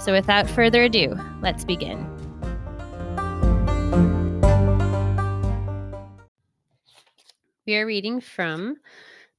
[0.00, 2.06] So without further ado, let's begin.
[7.66, 8.78] We are reading from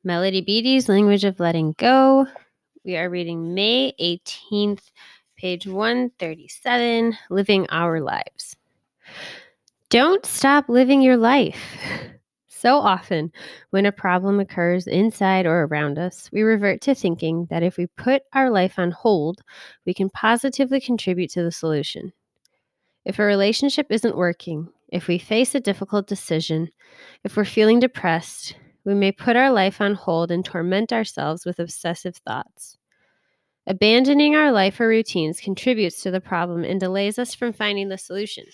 [0.04, 2.28] Melody Beattie's Language of Letting Go.
[2.86, 4.92] We are reading May 18th,
[5.36, 8.56] page 137 Living Our Lives.
[9.90, 11.60] Don't stop living your life.
[12.62, 13.32] So often,
[13.72, 17.88] when a problem occurs inside or around us, we revert to thinking that if we
[17.98, 19.42] put our life on hold,
[19.88, 22.14] we can positively contribute to the solution.
[23.04, 26.70] If a relationship isn't working, if we face a difficult decision,
[27.24, 31.60] if we're feeling depressed, we may put our life on hold and torment ourselves with
[31.60, 32.78] obsessive thoughts.
[33.66, 37.98] Abandoning our life or routines contributes to the problem and delays us from finding the
[37.98, 38.46] solution.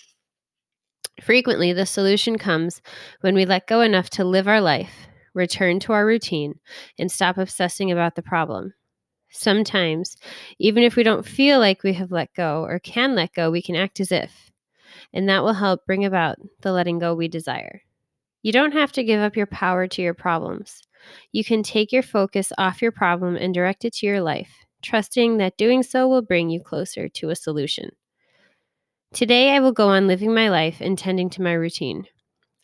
[1.22, 2.80] Frequently, the solution comes
[3.20, 6.60] when we let go enough to live our life, return to our routine,
[6.98, 8.74] and stop obsessing about the problem.
[9.30, 10.16] Sometimes,
[10.58, 13.60] even if we don't feel like we have let go or can let go, we
[13.60, 14.50] can act as if,
[15.12, 17.82] and that will help bring about the letting go we desire.
[18.42, 20.82] You don't have to give up your power to your problems.
[21.32, 24.50] You can take your focus off your problem and direct it to your life,
[24.82, 27.90] trusting that doing so will bring you closer to a solution.
[29.14, 32.04] Today, I will go on living my life and tending to my routine.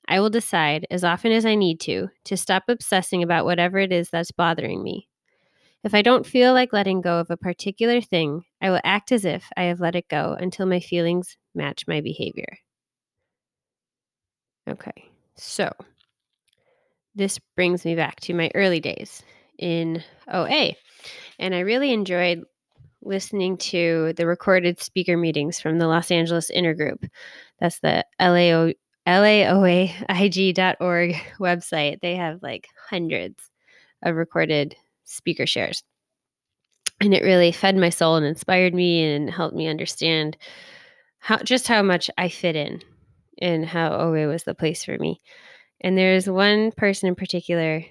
[0.07, 3.93] I will decide, as often as I need to, to stop obsessing about whatever it
[3.93, 5.09] is that's bothering me.
[5.83, 9.25] If I don't feel like letting go of a particular thing, I will act as
[9.25, 12.59] if I have let it go until my feelings match my behavior.
[14.69, 15.71] Okay, so
[17.15, 19.23] this brings me back to my early days
[19.59, 20.03] in
[20.33, 20.77] OA.
[21.39, 22.45] And I really enjoyed
[23.05, 27.09] listening to the recorded speaker meetings from the Los Angeles Intergroup.
[27.61, 28.73] That's the LAO,
[29.07, 30.55] laoaig.org
[31.41, 32.01] website.
[32.01, 33.51] They have like hundreds
[34.03, 35.83] of recorded speaker shares.
[37.01, 40.37] And it really fed my soul and inspired me and helped me understand
[41.19, 42.81] how just how much I fit in
[43.41, 45.21] and how OA was the place for me.
[45.81, 47.85] And there's one person in particular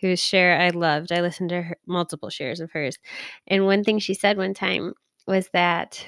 [0.00, 1.12] whose share I loved.
[1.12, 2.98] I listened to her, multiple shares of hers.
[3.46, 4.94] And one thing she said one time
[5.26, 6.04] was that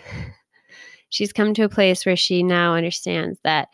[1.08, 3.68] she's come to a place where she now understands that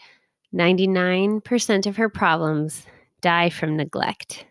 [0.55, 2.87] 99% of her problems
[3.21, 4.47] die from neglect.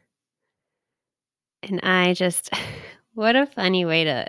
[1.63, 2.49] And I just
[3.13, 4.27] what a funny way to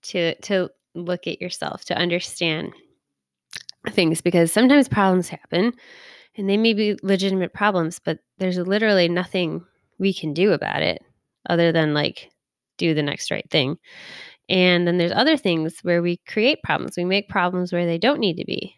[0.00, 2.72] to to look at yourself, to understand
[3.90, 5.72] things because sometimes problems happen
[6.36, 9.64] and they may be legitimate problems, but there's literally nothing
[9.98, 11.02] we can do about it
[11.48, 12.30] other than like
[12.78, 13.76] do the next right thing.
[14.48, 16.96] And then there's other things where we create problems.
[16.96, 18.74] We make problems where they don't need to be.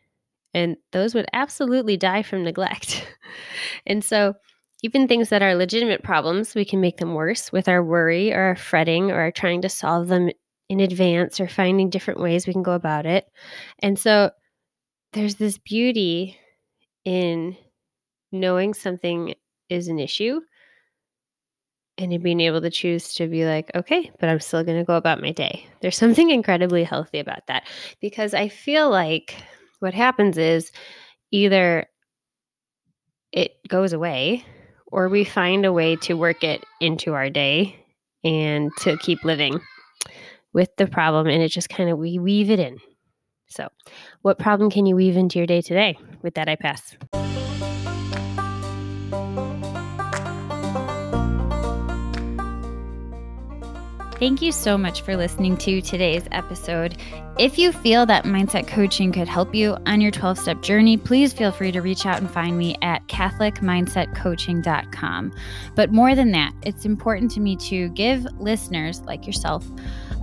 [0.52, 3.06] And those would absolutely die from neglect.
[3.86, 4.34] and so,
[4.82, 8.40] even things that are legitimate problems, we can make them worse with our worry or
[8.40, 10.30] our fretting or our trying to solve them
[10.70, 13.26] in advance or finding different ways we can go about it.
[13.80, 14.30] And so,
[15.12, 16.36] there's this beauty
[17.04, 17.56] in
[18.32, 19.34] knowing something
[19.68, 20.40] is an issue
[22.00, 24.96] and being able to choose to be like, okay, but I'm still going to go
[24.96, 25.66] about my day.
[25.80, 27.66] There's something incredibly healthy about that
[28.00, 29.36] because I feel like
[29.80, 30.72] what happens is
[31.30, 31.86] either
[33.32, 34.44] it goes away
[34.86, 37.76] or we find a way to work it into our day
[38.24, 39.60] and to keep living
[40.52, 42.78] with the problem and it just kind of we weave it in.
[43.48, 43.68] So,
[44.22, 45.98] what problem can you weave into your day today?
[46.22, 46.96] With that I pass.
[54.20, 56.98] Thank you so much for listening to today's episode.
[57.38, 61.32] If you feel that mindset coaching could help you on your 12 step journey, please
[61.32, 65.32] feel free to reach out and find me at CatholicMindsetCoaching.com.
[65.74, 69.66] But more than that, it's important to me to give listeners like yourself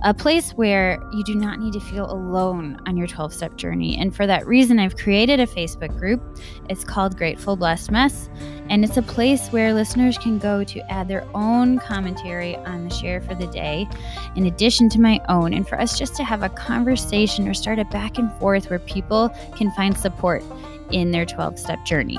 [0.04, 3.96] a place where you do not need to feel alone on your 12 step journey.
[3.98, 6.22] And for that reason, I've created a Facebook group.
[6.68, 8.30] It's called Grateful Blessed Mess.
[8.68, 12.94] And it's a place where listeners can go to add their own commentary on the
[12.94, 13.88] share for the day,
[14.36, 17.78] in addition to my own, and for us just to have a conversation or start
[17.78, 20.44] a back and forth where people can find support
[20.90, 22.18] in their 12 step journey.